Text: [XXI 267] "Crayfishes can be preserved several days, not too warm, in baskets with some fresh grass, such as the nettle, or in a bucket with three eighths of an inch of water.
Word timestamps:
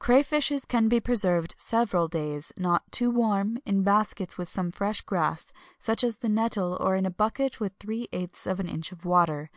[XXI 0.00 0.04
267] 0.68 0.68
"Crayfishes 0.68 0.68
can 0.68 0.88
be 0.90 1.00
preserved 1.00 1.54
several 1.56 2.06
days, 2.06 2.52
not 2.58 2.92
too 2.92 3.08
warm, 3.10 3.56
in 3.64 3.82
baskets 3.82 4.36
with 4.36 4.46
some 4.50 4.70
fresh 4.70 5.00
grass, 5.00 5.50
such 5.78 6.04
as 6.04 6.18
the 6.18 6.28
nettle, 6.28 6.76
or 6.78 6.94
in 6.94 7.06
a 7.06 7.10
bucket 7.10 7.58
with 7.58 7.72
three 7.80 8.06
eighths 8.12 8.46
of 8.46 8.60
an 8.60 8.68
inch 8.68 8.92
of 8.92 9.06
water. 9.06 9.50